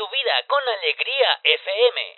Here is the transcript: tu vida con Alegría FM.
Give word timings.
tu 0.00 0.08
vida 0.08 0.32
con 0.46 0.66
Alegría 0.66 1.40
FM. 1.44 2.16